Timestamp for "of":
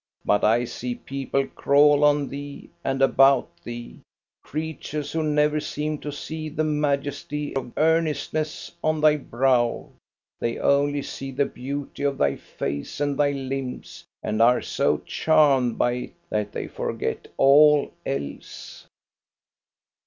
7.55-7.71, 12.01-12.17